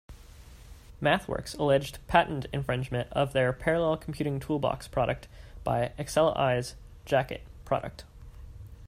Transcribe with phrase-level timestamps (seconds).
[0.99, 5.27] MathWorks alleged patent infringement of their Parallel Computing Toolbox product
[5.63, 6.73] by AcceleEyes'
[7.05, 8.03] Jacket product.